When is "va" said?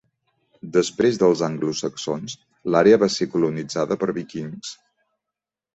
3.05-3.13